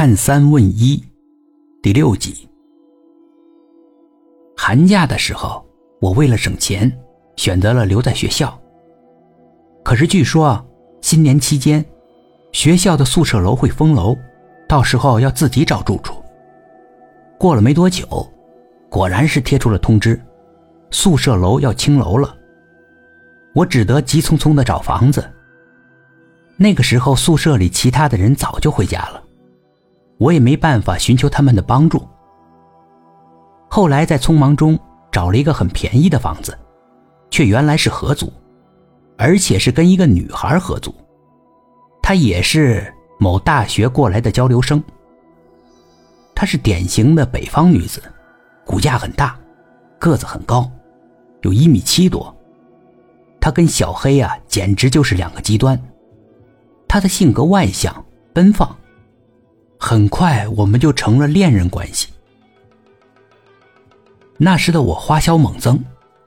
[0.00, 1.02] 看三问一，
[1.82, 2.48] 第六集。
[4.56, 5.66] 寒假的时候，
[6.00, 6.88] 我为了省钱，
[7.34, 8.56] 选择了留在学校。
[9.82, 10.64] 可是据说
[11.00, 11.84] 新年期间，
[12.52, 14.16] 学校的宿舍楼会封楼，
[14.68, 16.14] 到时候要自己找住处。
[17.36, 18.06] 过了没多久，
[18.88, 20.24] 果然是贴出了通知，
[20.92, 22.32] 宿舍楼要清楼了。
[23.52, 25.28] 我只得急匆匆的找房子。
[26.56, 29.24] 那个时候，宿舍里其他的人早就回家了。
[30.18, 32.06] 我也没办法寻求他们的帮助。
[33.68, 34.78] 后来在匆忙中
[35.12, 36.56] 找了一个很便宜的房子，
[37.30, 38.32] 却原来是合租，
[39.16, 40.92] 而且是跟一个女孩合租。
[42.02, 44.82] 她也是某大学过来的交流生。
[46.34, 48.02] 她是典型的北方女子，
[48.64, 49.38] 骨架很大，
[49.98, 50.70] 个子很高，
[51.42, 52.34] 有一米七多。
[53.40, 55.80] 她跟小黑啊，简直就是两个极端。
[56.88, 58.74] 她的性格外向、奔放。
[59.78, 62.08] 很快我们就成了恋人关系。
[64.36, 65.78] 那时的我花销猛增，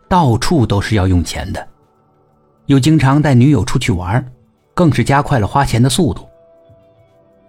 [0.07, 1.67] 到处都是要用钱的，
[2.65, 4.25] 又经常带女友出去玩，
[4.73, 6.27] 更是加快了花钱的速度。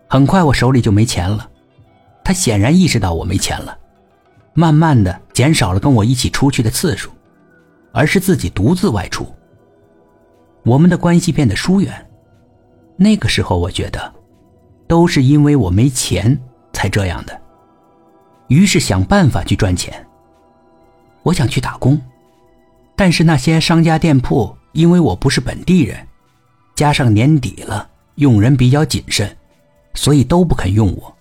[0.09, 1.49] 很快我手里就没钱了，
[2.25, 3.79] 他显然意识到我没钱了，
[4.55, 7.11] 慢慢的减少了跟我一起出去的次数，
[7.93, 9.27] 而是自己独自外出。
[10.65, 12.11] 我们的关系变得疏远。
[12.97, 14.22] 那个时候我觉得。
[14.93, 16.39] 都是因为我没钱
[16.71, 17.41] 才这样的，
[18.49, 20.07] 于是想办法去赚钱。
[21.23, 21.99] 我想去打工，
[22.95, 26.07] 但是那些商家店铺因为我不是本地人，
[26.75, 29.35] 加上年底了，用人比较谨慎，
[29.95, 31.17] 所以都不肯用我。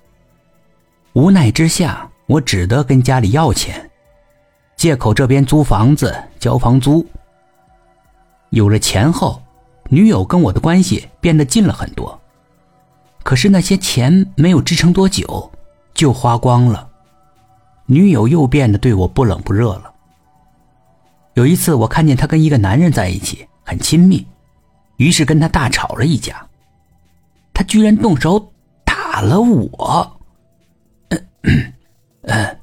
[1.13, 3.89] 无奈之下，我只得跟家里要钱，
[4.75, 7.07] 借口这边租房子交房租。
[8.49, 9.41] 有了钱后，
[9.87, 12.20] 女友跟我的关系变得近了很多。
[13.31, 15.49] 可是那些钱没有支撑多久，
[15.93, 16.89] 就花光了。
[17.85, 19.93] 女友又变得对我不冷不热了。
[21.35, 24.27] 有一次，我看见她跟一个男人在一起，很亲密，
[24.97, 26.45] 于是跟他大吵了一架。
[27.53, 28.51] 他居然动手
[28.83, 30.19] 打了我。
[31.43, 31.73] 嗯
[32.23, 32.57] 嗯，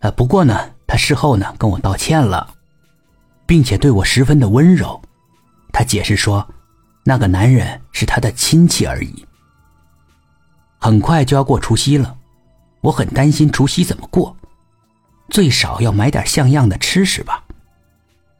[0.00, 2.46] 呃，不过呢，他事后呢跟我道歉了，
[3.46, 5.00] 并且对我十分的温柔。
[5.72, 6.46] 他解释说，
[7.04, 9.24] 那个男人是他的亲戚而已。
[10.84, 12.14] 很快就要过除夕了，
[12.82, 14.36] 我很担心除夕怎么过，
[15.30, 17.42] 最少要买点像样的吃食吧。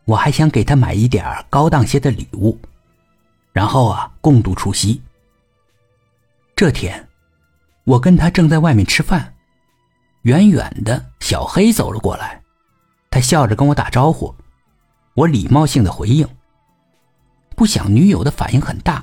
[0.04, 2.60] 我还想给他买一点高档些的礼物，
[3.54, 5.00] 然后啊共度除夕。
[6.54, 7.08] 这天，
[7.84, 9.32] 我跟他正在外面吃饭，
[10.24, 12.42] 远远的小黑走了过来，
[13.10, 14.34] 他笑着跟我打招呼，
[15.14, 16.28] 我礼貌性的回应。
[17.56, 19.02] 不想女友的反应很大，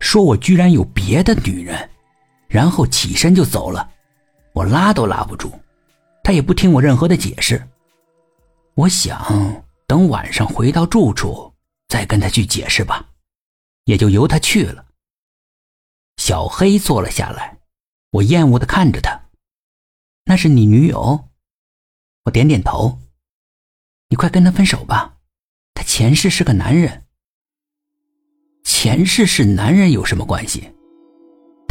[0.00, 1.90] 说我居然有别的女人。
[2.54, 3.90] 然后起身就走了，
[4.52, 5.50] 我拉都拉不住，
[6.22, 7.60] 他也不听我任何的解释。
[8.74, 11.52] 我想等晚上回到住处
[11.88, 13.04] 再跟他去解释吧，
[13.86, 14.86] 也就由他去了。
[16.16, 17.58] 小黑坐了下来，
[18.12, 19.20] 我厌恶的看着他
[20.24, 21.30] ：“那是你女友？”
[22.22, 23.00] 我点点头
[24.10, 25.16] ：“你快跟他分手吧，
[25.74, 27.02] 他前世是个男人。
[28.62, 30.70] 前世是男人有什么关系？”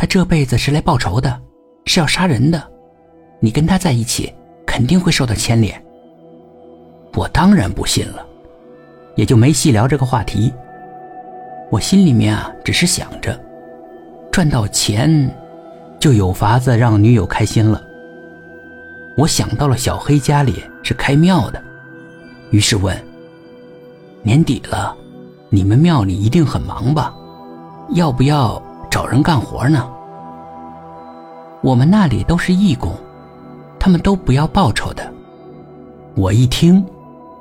[0.04, 1.42] 他这辈子是来报仇的，
[1.86, 2.62] 是要杀人的。
[3.40, 4.34] 你跟他在一起，
[4.66, 5.82] 肯定会受到牵连。
[7.14, 8.28] 我当然不信了，
[9.16, 10.54] 也就没细聊这个话题。
[11.72, 13.40] 我心里面啊，只是想着，
[14.30, 15.34] 赚到钱，
[16.02, 17.82] 就有法子让女友开心了。
[19.16, 21.64] 我想到了小黑家里是开庙的，
[22.52, 22.94] 于是问：
[24.22, 24.94] 年底了，
[25.50, 27.16] 你们庙里一定很忙吧？
[27.92, 28.62] 要不要？
[28.94, 29.90] 找人干活呢，
[31.64, 32.94] 我们那里都是义工，
[33.80, 35.12] 他们都不要报酬的。
[36.14, 36.86] 我一听，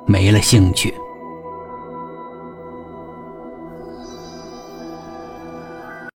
[0.07, 0.91] 没了兴趣。